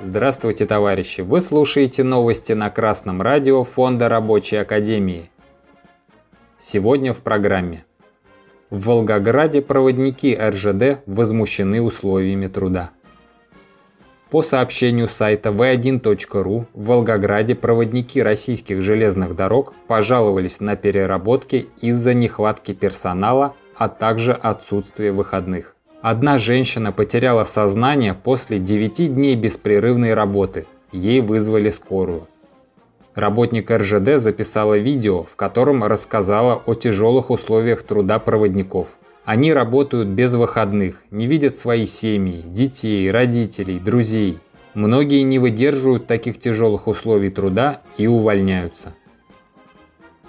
[0.00, 1.20] Здравствуйте, товарищи!
[1.20, 5.30] Вы слушаете новости на Красном радио Фонда Рабочей Академии.
[6.58, 7.84] Сегодня в программе.
[8.70, 12.90] В Волгограде проводники РЖД возмущены условиями труда.
[14.30, 22.74] По сообщению сайта v1.ru, в Волгограде проводники российских железных дорог пожаловались на переработки из-за нехватки
[22.74, 25.74] персонала, а также отсутствия выходных.
[26.02, 30.66] Одна женщина потеряла сознание после 9 дней беспрерывной работы.
[30.92, 32.28] Ей вызвали скорую.
[33.14, 38.98] Работник РЖД записала видео, в котором рассказала о тяжелых условиях труда проводников.
[39.24, 44.38] Они работают без выходных, не видят свои семьи, детей, родителей, друзей.
[44.74, 48.94] Многие не выдерживают таких тяжелых условий труда и увольняются.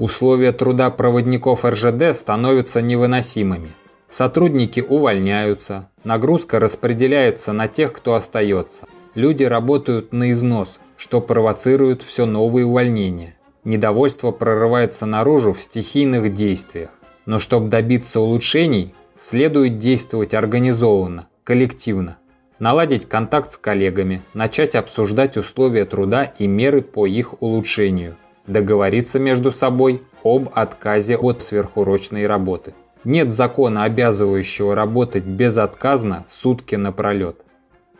[0.00, 3.72] Условия труда проводников РЖД становятся невыносимыми.
[4.08, 8.86] Сотрудники увольняются, нагрузка распределяется на тех, кто остается.
[9.14, 13.36] Люди работают на износ, что провоцирует все новые увольнения.
[13.64, 16.88] Недовольство прорывается наружу в стихийных действиях.
[17.26, 22.16] Но чтобы добиться улучшений, следует действовать организованно, коллективно.
[22.58, 28.16] Наладить контакт с коллегами, начать обсуждать условия труда и меры по их улучшению.
[28.50, 32.74] Договориться между собой об отказе от сверхурочной работы.
[33.04, 37.36] Нет закона, обязывающего работать безотказно сутки напролет.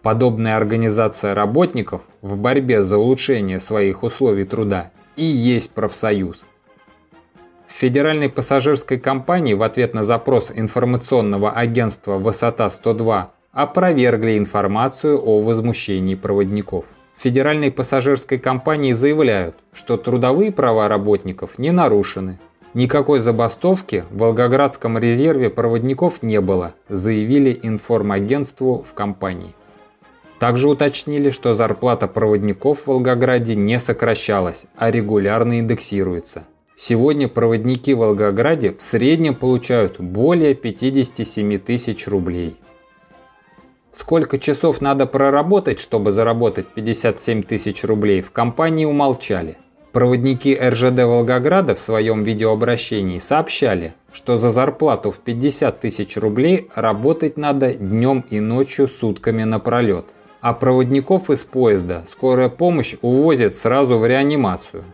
[0.00, 6.46] Подобная организация работников в борьбе за улучшение своих условий труда и есть профсоюз.
[7.66, 16.14] В Федеральной пассажирской компании в ответ на запрос информационного агентства «Высота-102» опровергли информацию о возмущении
[16.14, 16.86] проводников.
[17.18, 22.38] Федеральной пассажирской компании заявляют, что трудовые права работников не нарушены,
[22.74, 29.54] Никакой забастовки в Волгоградском резерве проводников не было, заявили информагентству в компании.
[30.38, 36.44] Также уточнили, что зарплата проводников в Волгограде не сокращалась, а регулярно индексируется.
[36.76, 42.56] Сегодня проводники в Волгограде в среднем получают более 57 тысяч рублей.
[43.92, 49.56] Сколько часов надо проработать, чтобы заработать 57 тысяч рублей, в компании умолчали–
[49.92, 57.38] Проводники РЖД Волгограда в своем видеообращении сообщали, что за зарплату в 50 тысяч рублей работать
[57.38, 60.04] надо днем и ночью сутками напролет.
[60.40, 64.84] А проводников из поезда скорая помощь увозит сразу в реанимацию.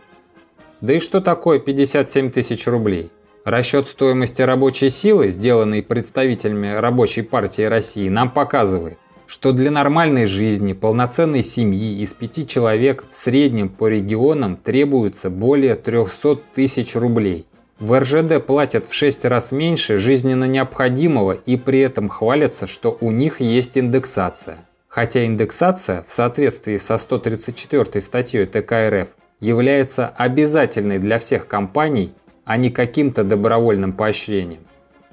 [0.79, 3.11] Да и что такое 57 тысяч рублей?
[3.45, 8.97] Расчет стоимости рабочей силы, сделанный представителями Рабочей партии России, нам показывает,
[9.27, 15.75] что для нормальной жизни полноценной семьи из пяти человек в среднем по регионам требуется более
[15.75, 17.45] 300 тысяч рублей.
[17.77, 23.11] В РЖД платят в 6 раз меньше жизненно необходимого и при этом хвалятся, что у
[23.11, 24.65] них есть индексация.
[24.87, 32.11] Хотя индексация в соответствии со 134 статьей ТК РФ является обязательной для всех компаний,
[32.45, 34.61] а не каким-то добровольным поощрением.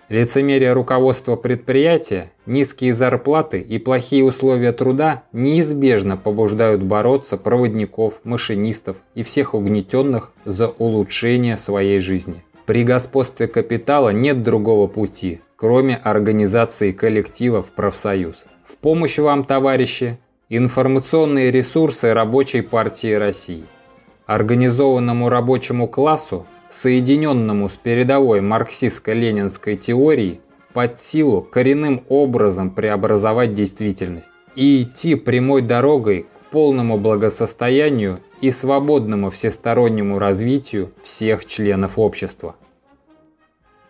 [0.09, 9.23] Лицемерие руководства предприятия, низкие зарплаты и плохие условия труда неизбежно побуждают бороться проводников, машинистов и
[9.23, 12.45] всех угнетенных за улучшение своей жизни.
[12.67, 18.45] При господстве капитала нет другого пути, кроме организации коллектива в профсоюз.
[18.65, 20.19] В помощь вам, товарищи,
[20.51, 23.65] информационные ресурсы Рабочей партии России.
[24.27, 30.41] Организованному рабочему классу соединенному с передовой марксистско-ленинской теорией,
[30.73, 39.31] под силу коренным образом преобразовать действительность и идти прямой дорогой к полному благосостоянию и свободному
[39.31, 42.57] всестороннему развитию всех членов общества.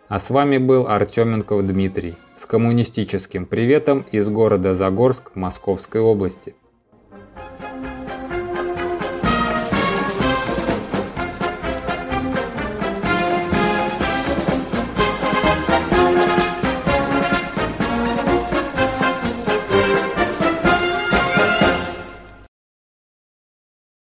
[0.09, 6.55] А с вами был Артеменков Дмитрий с коммунистическим приветом из города Загорск Московской области.